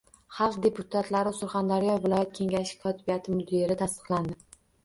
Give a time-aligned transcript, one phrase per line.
[0.35, 4.39] Xalq deputatlari Surxondaryo viloyat kengashi kotibiyati mudiri tasdiqlandi